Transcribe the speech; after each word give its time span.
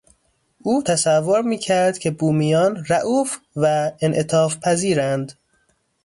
او 0.61 0.83
تصور 0.83 1.41
میکرد 1.41 1.97
که 1.97 2.11
بومیان 2.11 2.85
رئوف 2.89 3.37
و 3.55 3.91
انعطافپذیرند. 4.01 5.33